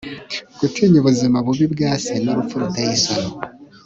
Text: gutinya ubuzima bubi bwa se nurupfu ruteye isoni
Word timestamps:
gutinya 0.59 0.97
ubuzima 1.01 1.37
bubi 1.45 1.65
bwa 1.73 1.91
se 2.03 2.13
nurupfu 2.23 2.55
ruteye 2.61 2.91
isoni 2.97 3.31